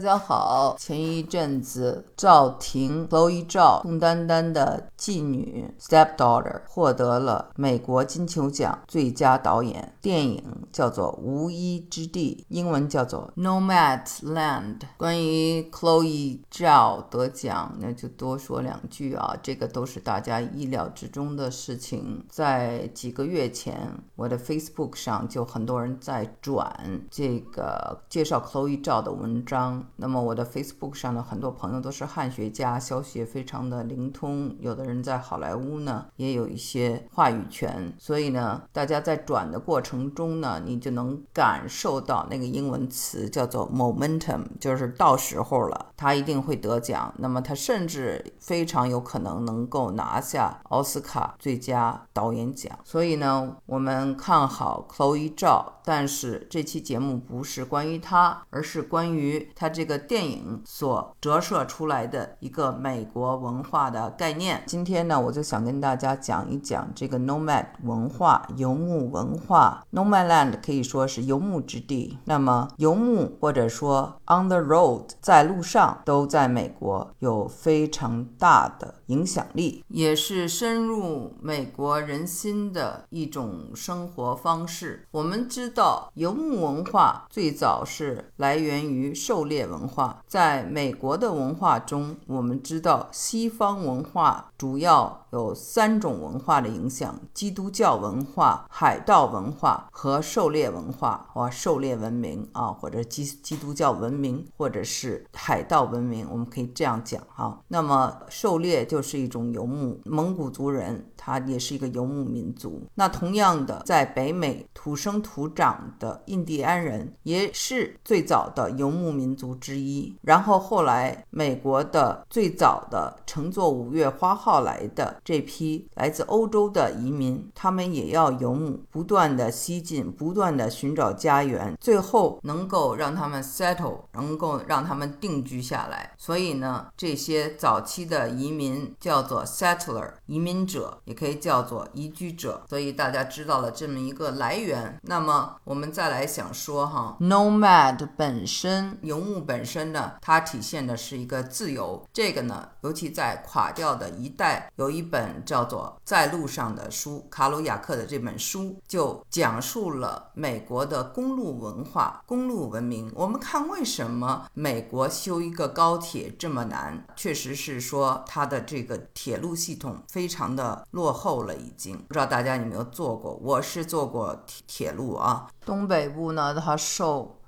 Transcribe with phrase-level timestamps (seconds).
[0.00, 10.42] 大家好，前一阵子赵婷 Chloe 赵宋丹丹的继女 Stepdaughter 获得了美国金球奖最佳导演，电影
[10.72, 14.78] 叫做《无依之地》，英文叫做 Nomadland。
[14.96, 22.24] 关于 Chloe 赵得奖，那就多说两句啊，这个都是大家意料之中的事情。
[22.30, 26.74] 在几个月前，我的 Facebook 上就很多人在转
[27.10, 29.86] 这个介绍 Chloe 赵的文章。
[29.96, 34.54] 那么我的 Facebook 上的很多朋友都是汉学家，消息也非常的灵通。
[34.60, 37.92] 有的人在好莱坞呢，也有一些话语权。
[37.98, 47.12] 所以呢，大家在转的过程中呢，你就能感受到那个英文词叫做 momentum，就是到时候了，他一定会得奖。
[47.18, 52.78] 那么他甚至非常有可能能够拿下奥斯卡最佳导演奖。
[52.84, 55.76] 所以呢，我们看好 Chloe 赵。
[55.82, 64.62] 但是这期节目不是关于他，而是关于他这这个电影所折射出来的一个美国文化的概念。
[64.66, 69.82] 今天呢，我就想跟大家讲一讲这个 nomad 文化、游牧文化。
[69.90, 72.18] Nomadland 可以说是游牧之地。
[72.26, 85.06] 那么游牧或者说 on the road 在路上，都在美国有非常大的影响力，也是深入美国人心的一种生活方式。
[85.10, 86.10] 我们知道。
[86.16, 107.60] 游牧文化最早是来源于狩猎文化，在美国的文化中，我们知道西方文化主要有三种文化的影响：基督教文化、海盗文化和狩猎文化，或狩猎文明啊，或者基基督教文明，或者是海盗文明，我们可以这样讲哈。
[107.68, 112.82] 那么狩猎就是一种游牧，蒙古族人他也是一个游牧民族。
[112.94, 115.70] 那同样的，在北美土生土长。
[115.98, 120.14] 的印第安人也是最早的游牧民族之一。
[120.22, 136.12] 然后后来，美国的最早的乘坐五月花号来的这批来自欧洲的移民，他们也要游牧，不断的西进，不断的寻找家园，最后能够让他们 settle，能够让他们定居下来。
[136.16, 142.62] 所以呢，这些早期的移民叫做 settler，移民者也可以叫做移居者。
[142.68, 145.56] 所以大家知道了这么一个来源，那么。
[145.64, 152.06] 我们再来想说哈，nomad 本身游牧本身呢，它体现的是一个自由。
[152.12, 163.10] 这个呢，尤其在垮掉的一代，有一本叫做《在路上的书》，卡鲁亚克的这本书就讲述了美国的公路文化、公路文明。
[163.16, 173.34] 我们看为什么美国修一个高铁这么难，确实是说它的这个铁路系统非常的落后了，已经不知道大家有没有坐过？
[173.42, 175.48] 我是坐过铁铁路啊。
[175.66, 177.39] 东北部呢，它受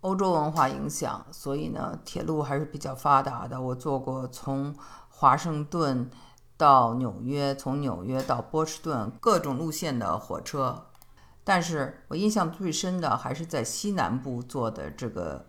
[0.00, 3.60] 欧洲文化影响，所以呢，铁路还是比较发达的。
[3.60, 4.74] 我坐过从
[5.08, 6.08] 华盛顿
[6.56, 10.84] 到纽约，从纽约到波士顿各种路线的火车。
[11.42, 15.46] 但是我印象最深的还是在西南部坐的这个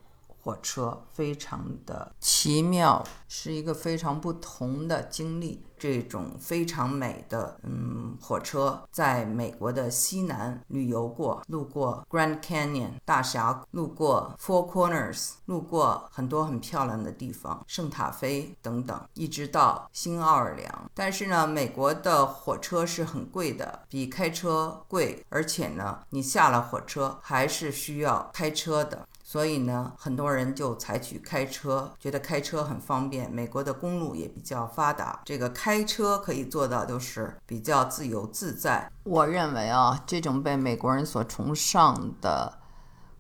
[0.50, 5.64] 火车，非常的奇妙，是一个非常不同的经历。
[5.78, 20.92] 这种非常美的嗯火车，在美国的西南旅游过，路过 Grand Canyon 大峡谷，路过 Four Corners，路过很多很漂亮的地方，圣塔菲等等，一直到新奥尔良。
[20.94, 29.08] 但是呢，美国的火车是很贵的，比开车贵，而且呢，你下了火车还是需要开车的。
[29.32, 33.32] 所以呢，很多人就采取开车，觉得开车很方便。
[33.32, 38.92] 美国的公路也比较发达，这个开车可以做到就是比较自由自在。
[39.04, 42.58] 我认为啊，这种被美国人所崇尚的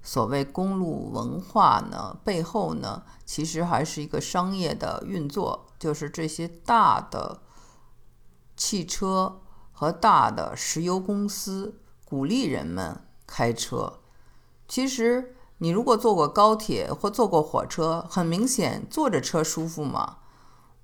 [0.01, 7.39] 所谓公路文化呢，背后呢，其实还是一个商业的运作，就是这些大的
[8.57, 9.41] 汽车
[9.71, 13.99] 和大的石油公司鼓励人们开车，
[14.67, 15.35] 其实。
[15.61, 20.17] 你如果坐过高铁或坐过火车，很明显坐着车舒服吗？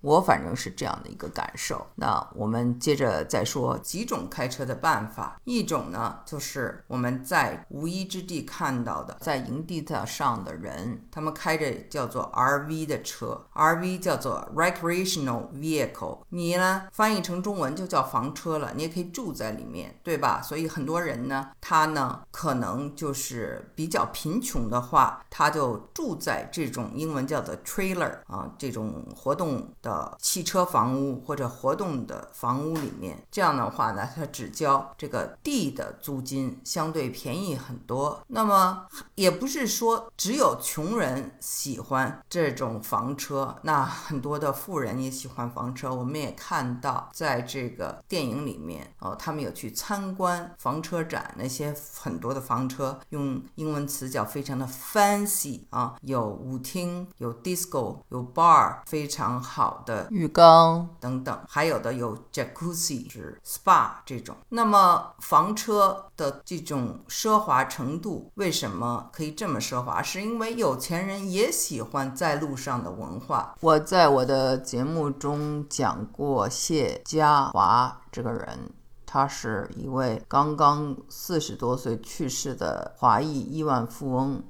[0.05, 1.83] 我反正是这样的一个感受。
[1.95, 5.41] 那我们接着再说几种开车的办法。
[5.45, 16.19] 一种呢，就是我们在无依之地看到的，在营地上的人，他们开着叫做 RV 的车，RV 叫做 recreational vehicle。
[16.29, 18.73] 你呢，翻译成中文就叫房车了。
[18.75, 20.39] 你也可以住在里面，对吧？
[20.43, 29.94] 所以很多人呢，他呢，可能就是比较贫穷的话，他就住在这种英文叫做 trailer 啊，这种活动的。
[29.95, 33.25] 的汽车房屋或者活动的房屋里面。
[33.31, 38.21] 这样的话呢，它只交这个地的租金，相对便宜很多。
[38.27, 45.93] 那么也不是说只有穷人喜欢这种房车，那很多的富人也喜欢房车。
[45.93, 64.35] 我们也看到，在这个电影里面哦，他们有去参观房车展，那些很多的房车用英文词叫非常的 fancy 啊，有舞厅，有 disco，有 bar，非常好的浴缸等等，还有的有 jacuzzi，是 spa 这种。
[64.49, 70.01] 那么房车的这种奢华程度，为什么可以这么奢华？
[70.01, 73.55] 是因为有钱人也喜欢在路上的文化。
[73.61, 78.71] 我在我的节目中讲过谢家华这个人。
[79.07, 84.43] 他是一位刚刚四十多岁去世的华裔亿万富翁，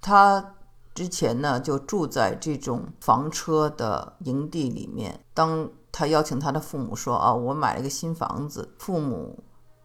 [0.00, 0.54] 他
[0.98, 5.24] 之前呢就住在这种房车的营地里面。
[5.32, 9.44] 当他邀请他的父母说：“啊，我买了一个新房子。”父母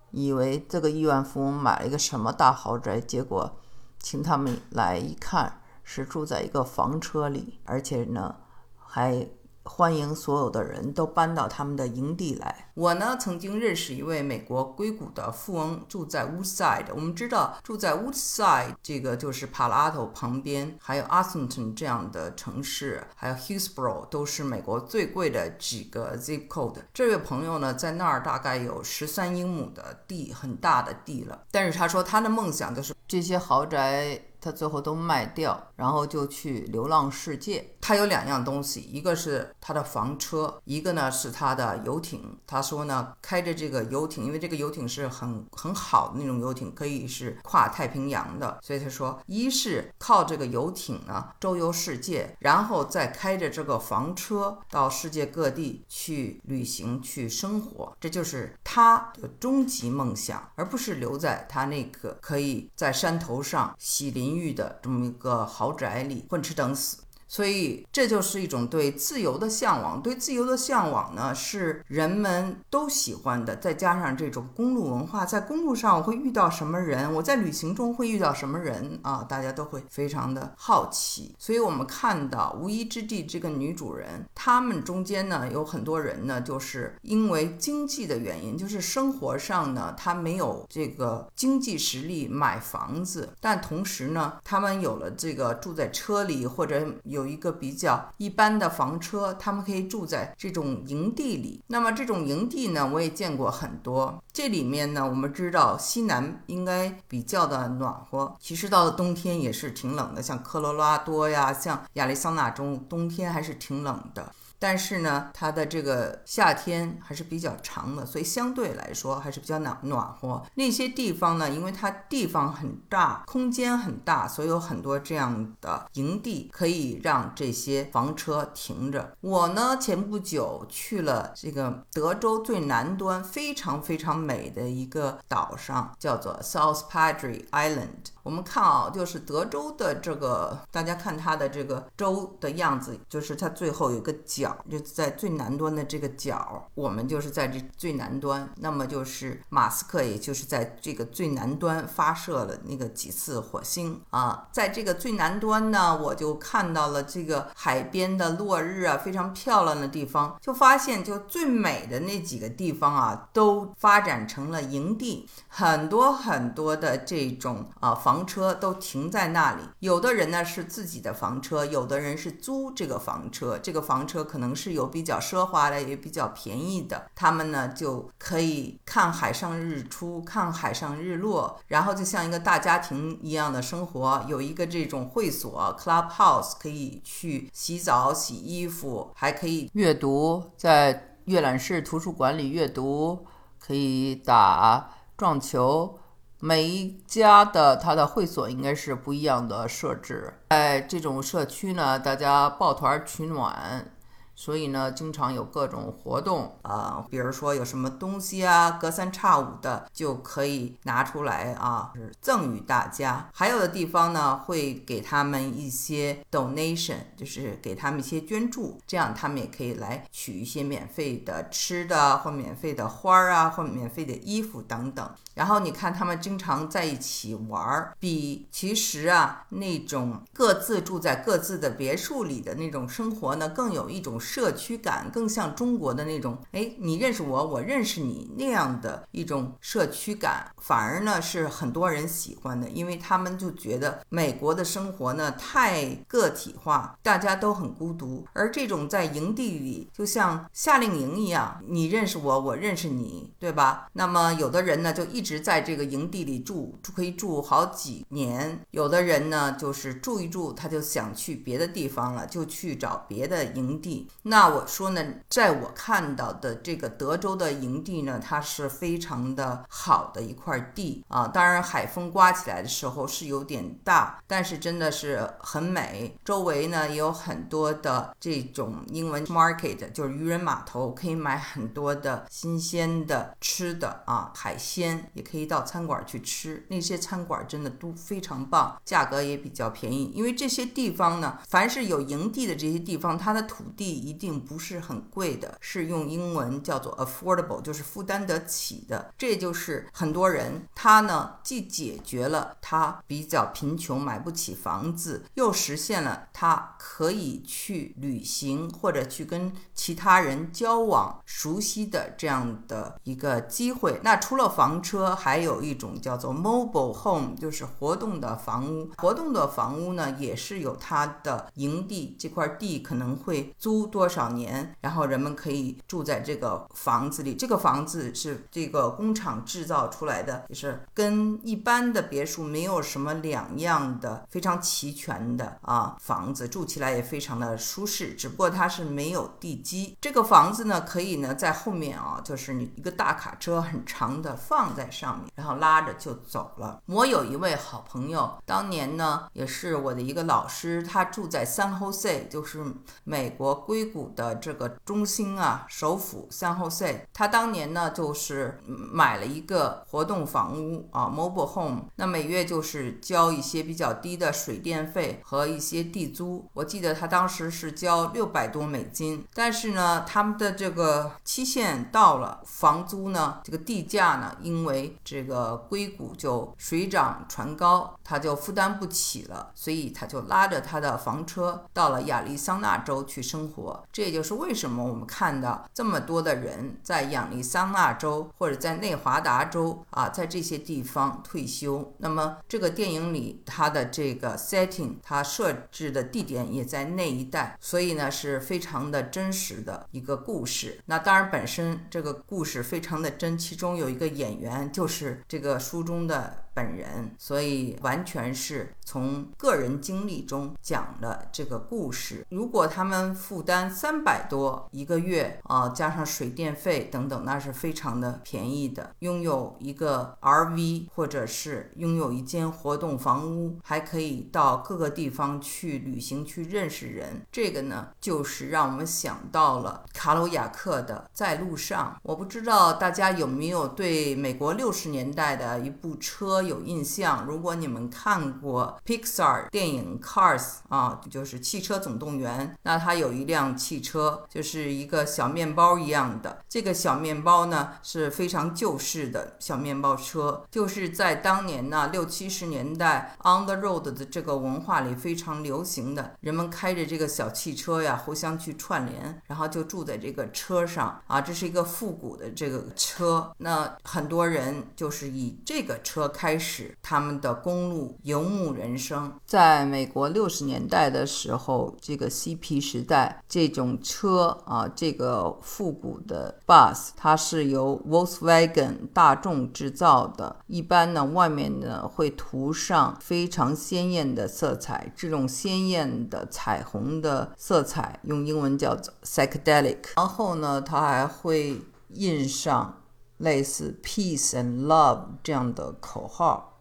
[0.10, 3.60] 以为这个亿万富翁买了一个什么大豪宅，结果
[4.00, 8.36] 请他们来一看，是住在一个房车里，而且呢
[8.76, 9.30] 还。
[9.64, 12.72] 欢迎所有的人都搬到他们的营地来。
[12.74, 16.86] 我呢，曾经认识一位美国硅谷的富翁，住在 Woodside。
[16.94, 26.48] 我们知道，住在 Woodside 这个就是 Palo 旁边，还有 a s i n t o n 这样的城市，还有 Hillsboro 都是美国最贵的几个 zip
[26.48, 26.78] code。
[26.94, 31.44] 这位朋友呢，在那儿大概有十三英亩的地，很大的地了。
[31.52, 34.22] 但是他说，他的梦想就是这些豪宅。
[34.44, 37.66] 他最后都卖掉，然后就去流浪世界。
[37.86, 42.40] 他有两样东西，一个是他的房车，一个呢是他的游艇。
[42.48, 48.58] 他说呢，开着这个游艇，因为这个游艇是很很好的那种游艇，可以是跨太平洋的。
[48.62, 64.34] 所以他说，一是靠这个游艇呢周游世界，然后再开着这个房车到世界各地去旅行去生活，这就是他的终极梦想，而不是留在他那个可以在山头上洗淋。
[64.34, 66.98] 浴的这么一个豪宅里混吃等死。
[67.34, 73.56] 所以这就是一种对自由的向往，对自由的向往呢是人们都喜欢的。
[73.56, 79.26] 再加上这种公路文化，在公路上我会遇到什么人，我在旅行中会遇到什么人啊？
[79.28, 81.34] 大家都会非常的好奇。
[81.40, 97.23] 所以我们看到《无依之地》这个女主人，他们中间呢有很多人呢，就是因为经济的原因，就是生活上呢他没有这个经济实力买房子，但同时呢他们有了这个住在车里或者有。
[97.24, 101.64] 有一个比较一般的房车，他们可以住在这种营地里。
[101.68, 104.22] 那么这种营地呢，我也见过很多。
[104.34, 110.22] 这里面呢，我们知道西南应该比较的暖和，其实到了冬天也是挺冷的。
[110.22, 114.34] 像科罗拉多呀，像亚利桑那州，冬天还是挺冷的。
[114.64, 120.42] 但是呢，它的这个夏天还是比较长的，所以相对来说还是比较暖暖和。
[120.56, 129.14] 那些地方呢，因为它地方很大，空间很大，所以有很多这样的营地可以让这些房车停着。
[129.20, 138.14] 我呢，前不久去了这个德州最南端非常非常美的一个岛上，叫做 South Padre Island。
[138.24, 146.68] 我们看啊，就是德州的这个，大家看它的这个州的样子，就是它最后有个角，就在最南端的这个角。
[146.74, 154.48] 我们就是在这最南端，那么就是马斯克，也就是在这个最南端发射了那个几次火星啊。
[154.54, 160.38] 在这个最南端呢，我就看到了这个海边的落日啊，非常漂亮的地方。
[160.40, 168.14] 就发现，就最美的那几个地方啊，都发展成了营地，很多很多的这种啊房。
[168.14, 173.58] 房车都停在那里，有的人呢是自己的房车，有的人是租这个房车。
[173.58, 177.06] 这个房车可能是有比较奢华的，也比较便宜的。
[177.14, 184.26] 他们呢就可以看海上日出，看海上日落，然后就像一个大家庭一样的生活。
[184.28, 193.28] 有一个这种会所 （club house） 可以去洗澡、洗衣服，还可以阅读，在阅览室图书馆里阅读，
[193.60, 196.00] 可以打撞球。
[196.40, 203.90] 每一家的它的会所应该是不一样的设置，在这种社区呢，大家抱团取暖。
[204.36, 213.30] 所以呢，经常有各种活动啊，比如说有什么东西啊，隔三差五的就可以拿出来啊，是赠与大家。
[213.32, 225.08] 还有的地方呢，会给他们一些 donation，就是给他们一些捐助，这样他们也可以来取一些免费的吃的，或免费的花儿啊，或免费的衣服等等。
[225.36, 234.20] 然后你看他们经常在一起玩儿，比其实啊那种各自住在各自的别墅里的那种生活呢，更有一种。
[234.24, 253.88] 社区感，更像中国的那种，哎，你认识我，我认识你那样的一种社区感，反而呢是很多人喜欢的，因为他们就觉得美国的生活呢太个体化，大家都很孤独，而这种在营地里就像夏令营一样，你认识我， 我认识你，对吧？
[253.94, 264.08] 那么有的人呢就一直在这个营地里住，可以住好几年；有的人呢就是住一住，他就想去别的地方了，就去找别的营地。
[264.24, 271.28] 那我说呢，在我看到的这个德州的营地呢，它是非常的好的一块地啊。
[271.28, 276.18] 当然，海风刮起来的时候是有点大，但是真的是很美。
[276.24, 286.66] 周围呢也有很多的这种英文 market，就是渔人码头，可以买很多的新鲜的吃的啊，海鲜也可以到餐馆去吃。
[286.70, 290.12] 那些餐馆真的都非常棒，价格也比较便宜。
[290.16, 299.12] 因为这些地方呢，凡是有营地的这些地方，它的土地一一定不是很贵的，是用英文叫做 affordable，就是负担得起的。
[299.18, 314.00] 这就是很多人他呢，既解决了他比较贫穷买不起房子，又实现了他可以去旅行或者去跟其他人交往、熟悉的这样的一个机会。
[314.04, 318.92] 那除了房车，还有一种叫做 mobile home，就是活动的房屋。
[318.98, 327.36] 活动的房屋呢，也是有它的营地，这块地可能会租多多少年，然后人们可以住在这个房子里。
[327.36, 338.14] 这个房子是这个工厂制造出来的，就是跟一般的别墅没有什么两样的，非常齐全的啊房子，住起来也非常的舒适。
[338.14, 339.98] 只不过它是没有地基。
[340.02, 346.82] 这个房子呢，可以呢在后面啊，就是你一个大卡车很长的放在上面，然后拉着就走了。
[346.88, 352.62] 我有一位好朋友，当年呢也是我的一个老师，他住在 San Jose，就是
[353.06, 357.02] 美国硅谷的这个中心啊，首府 San Jose。
[357.14, 366.50] 他当年呢就是买了一个活动房屋啊，mobile home，那每月就是交一些比较低的水电费和一些地租。
[366.54, 383.84] 我记得他当时是交六百多美金，但是呢，他们的这个期限到了，房租呢，这个地价呢，因为这个硅谷就水涨船高，他就负担不起了，所以他就拉着他的房车到了亚利桑那州去生活。
[383.92, 391.94] 这也就是为什么我们看到这么多的人在亚利桑那州或者在内华达州啊，在这些地方退休。
[392.00, 400.80] 那么这个电影里他的这个 setting，他设置的地点也在那一带，所以呢是非常的真实的一个故事。
[400.86, 406.44] 那当然本身这个故事非常的真，其中有一个演员就是这个书中的。
[406.54, 412.26] 本人，所以完全是从个人经历中讲的这个故事。
[412.30, 418.92] 如果他们负担三百多一个月啊，加上水电费等等，那是非常的便宜的。
[419.00, 427.26] 拥有一个 RV，或者是拥有一间活动房屋，还可以到各个地方去旅行，去认识人。
[427.32, 431.96] 这个呢，就是让我们想到了卡鲁亚克的《在路上》。
[432.04, 436.43] 我不知道大家有没有对美国六十年代的一部车。
[436.46, 446.44] 有印象，如果你们看过 Pixar 电影 Cars 啊，就是汽车总动员，那它有一辆汽车，就是一个小面包一样的。
[446.50, 456.16] 这个小面包呢是非常旧式的小面包车，就是在当年呢六七十年代 On the Road 的这个文化里非常流行的。
[456.20, 461.22] 人们开着这个小汽车呀，互相去串联，然后就住在这个车上啊。
[461.22, 466.33] 这是一个复古的这个车，那很多人就是以这个车开。
[466.34, 480.38] 开始他们的公路游牧人生，在美国六十年代的时候，这个嬉皮时代，这种车啊，这个复古的 bus，它是由 Volkswagen 大众制造的。
[480.48, 489.78] 一般呢，外面呢会涂上非常鲜艳的色彩，这种鲜艳的彩虹的色彩用英文叫做 psychedelic。
[489.98, 492.80] 然后呢，它还会印上。
[493.18, 496.60] 类似 “peace and love” 这样的口号，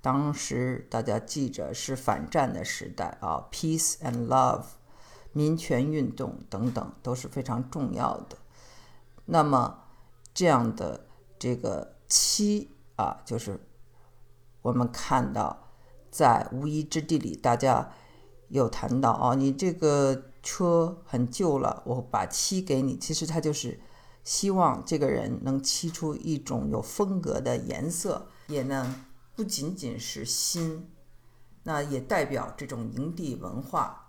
[0.00, 4.64] 当时大家记着是反战的时代啊，“peace and love”、
[5.32, 8.36] 民权运动等等都是非常重要的。
[9.24, 9.84] 那么
[10.32, 11.06] 这样的
[11.38, 13.58] 这个七啊，就是
[14.62, 15.70] 我们看到
[16.10, 17.90] 在无依之地里，大家
[18.48, 23.80] 有谈到啊，你这个车很旧了，我把漆给你，其实它就是。
[24.26, 29.04] 希望这个人能漆出一种有风格的颜色，也呢
[29.36, 30.90] 不仅仅是新，
[31.62, 34.05] 那也代表这种营地文化。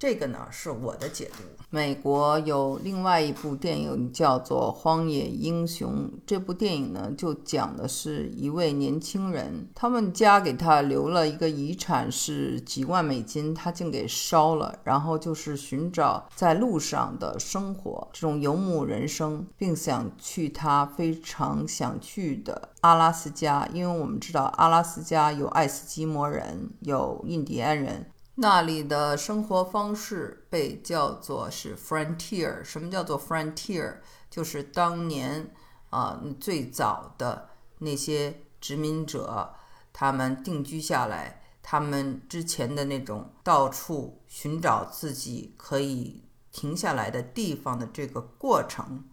[0.00, 1.42] 这个呢是我的解读。
[1.68, 28.06] 美国有另外一部电影叫做《荒野英雄》，这部电影呢就讲的是一位年轻人，他们家给他留了一个遗产是几万美金，他竟给烧了，然后就是寻找在路上的生活，这种游牧人生，并想去他非常想去的阿拉斯加，因为我们知道阿拉斯加有爱斯基摩人，有印第安人。
[28.36, 32.64] 那里的生活方式被叫做是 frontier。
[32.64, 33.98] 什么叫做 frontier？
[34.30, 35.52] 就是当年
[35.90, 39.54] 啊最早的那些殖民者，
[39.92, 49.04] 他们定居下来，他们之前的那种到处寻找自己可以停下来的地方的这个过程，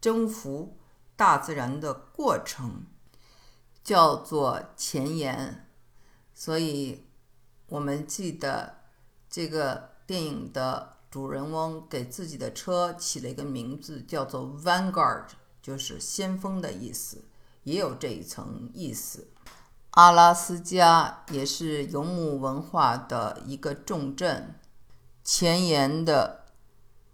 [0.00, 0.78] 征服
[1.14, 2.86] 大自然的过程，
[3.84, 5.68] 叫做前沿。
[6.32, 7.04] 所以。
[7.70, 8.74] 我们记得
[9.30, 15.26] 这个电影的主人翁给自己的车起了一个名字，叫做 Vanguard，
[15.62, 17.24] 就是先锋的意思，
[17.62, 19.28] 也有这一层意思。
[19.92, 24.58] 阿拉斯加也是游牧文化的一个重镇，
[25.22, 26.46] 前沿的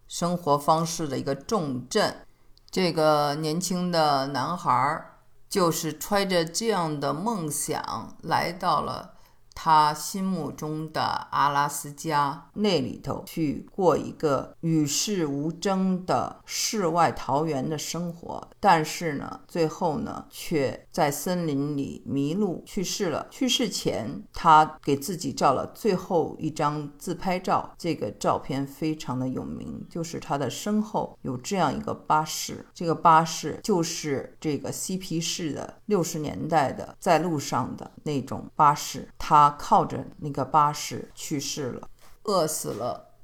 [0.08, 2.26] 生活方式的一个重镇。
[2.70, 5.18] 这个年轻的男孩儿
[5.50, 9.15] 就是揣着这样的梦想来到了。
[9.58, 23.26] 他心目中的阿拉斯加那里头去过一个与世无争的世外桃源的生活，但是呢，最后呢，却在森林里迷路去世了。
[23.30, 39.45] 去世前，他给自己照了最后一张自拍照，这个照片非常的有名，就是他的身后有这样一个巴士，这个巴士就是这个嬉皮士的六十年代的在路上的那种巴士，他。
[39.50, 41.88] 靠着那个巴士去世了，
[42.24, 43.14] 饿死了。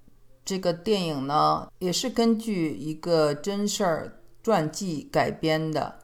[0.45, 6.01] 这个电影呢，也是根据一个真事儿传记改编的。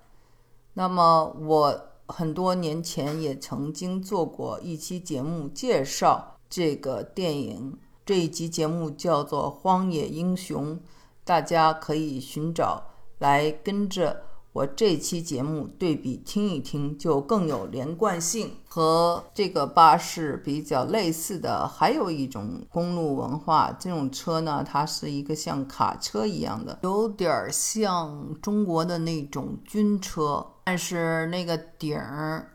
[0.75, 10.77] 那么我很多年前也曾经做过一期节目介绍这个电影，这一集节目叫做《荒野英雄》，
[11.25, 12.85] 大家可以寻找
[13.19, 14.23] 来跟着。
[14.59, 18.51] 我这期节目对比听一听，就更有连贯性。
[18.67, 23.71] 和这个巴士比较类似的，还有一种公路文化。
[23.79, 32.51] 这种车呢，它是一个像卡车一样的，有点像中国的那种军车，但是那个顶儿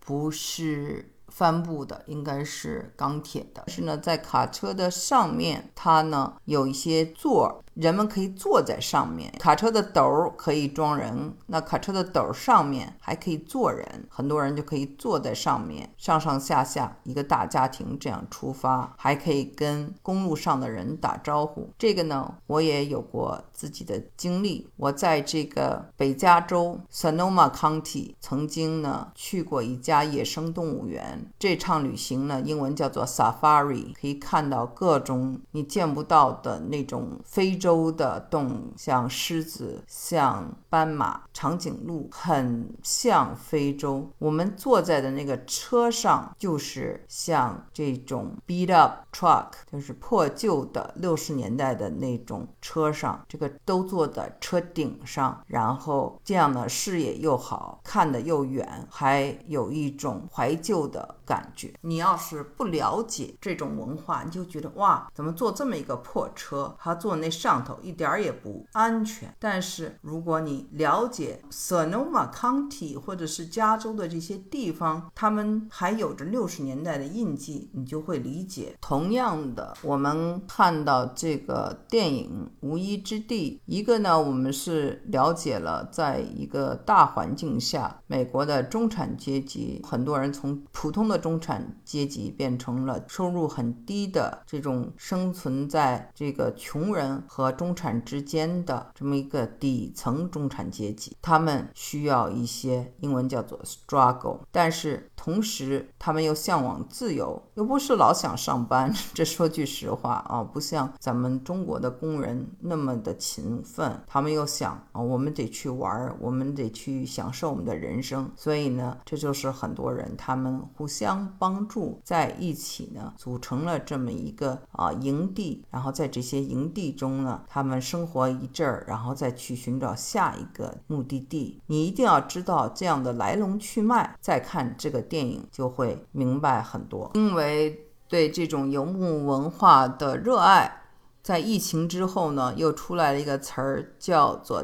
[0.00, 3.64] 不是帆布的，应该是钢铁的。
[3.66, 7.56] 是呢，在卡车的上面，它呢有一些座儿。
[7.74, 21.68] 人们可以坐在上面，卡车的斗可以装人，那卡车的斗上面还可以坐人，很多人就可以坐在上面，上上下下一个大家庭这样出发，还可以跟公路上的人打招呼。
[21.76, 24.70] 这个呢，我也有过自己的经历。
[24.76, 37.54] 我在这个北加州 Sonoma County 曾经呢去过一家野生动物园，这趟旅行呢英文叫做 Safari，可以看到各种你见不到的那种非。
[37.64, 44.10] 洲的动物像狮子、像斑马、长颈鹿，很像非洲。
[44.18, 61.74] 我们坐在的那个车上，就是像这种 beat up truck，就是破旧的六十年代的那种车上，这个都坐在车顶上，然后这样的视野又好看得又远，还有一种怀旧的感觉。
[61.80, 67.64] 你要是不了解这种文化，你就觉得哇，怎么坐这么一个破车，还坐那上。
[67.64, 78.76] 头一点儿也不安全，但是如果你了解 Sonoma County 或者是加州的这些地方，他们还有着六十年代的印记，你就会理解。
[78.82, 97.54] 同样的，我们看到这个电影《无依之地》，一个呢，我们是了解了，在一个大环境下，美国的中产阶级，很多人从普通的中产阶级变成了收入很低的这种生存在这个穷人和。
[97.54, 108.92] 中产之间的这么一个底层中产阶级，他们需要一些英文叫做 struggle，但是同时他们又向往自由，又不是老想上班。
[109.14, 118.30] 这说句实话啊，不像咱们中国的工人那么的勤奋，他们又想啊，我们得去玩儿，我们得去享受我们的人生。
[118.36, 127.40] 所以呢，这就是很多人他们互相帮助在一起呢，组成了这么一个啊营地，然后在这些营地中呢。
[127.48, 131.62] 他们生活一阵儿，然后再去寻找下一个目的地。
[131.66, 137.10] 你一定要知道这样的来龙去脉，再看这个电影就会明白很多。
[137.14, 137.80] 因为。
[138.06, 140.82] 对这种游牧文化的热爱。
[141.22, 144.62] 在疫情之后呢，又出来了一个词儿，叫做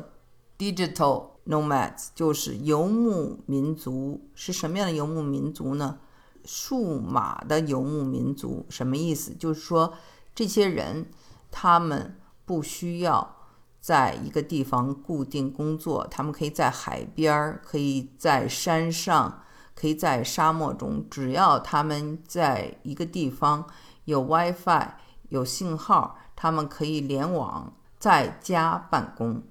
[0.59, 4.29] “digital nomads”，就是游牧民族。
[4.35, 5.99] 是什么样的游牧民族呢？
[6.45, 8.67] 数码的游牧民族。
[8.69, 9.35] 什么意思？
[9.35, 9.95] 就是说，
[10.35, 11.07] 这些人
[11.51, 13.37] 他们不需要
[13.81, 19.43] 在一个地方固定工作，他们可以在海边儿，可以在山上，
[19.81, 23.65] 可以在沙漠中，只要他们在一个地方
[24.05, 24.89] 有 WiFi、
[25.31, 26.19] 有信号。
[26.37, 29.43] 他们可以联网，在家办公，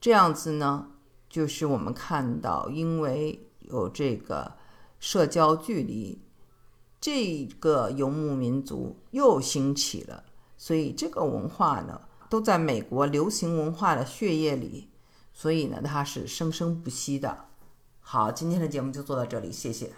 [0.00, 0.86] 这样子呢，
[1.28, 4.50] 就是我们看到，因为有这个
[4.98, 6.18] 社交距离，
[6.98, 10.24] 这个游牧民族又兴起了，
[10.56, 14.88] 所以这个文化呢，都在美国流行文化的血液里，
[15.34, 17.51] 所以呢，它是生生不息的。
[18.02, 19.90] 好，今天的节目就做到这里，谢谢。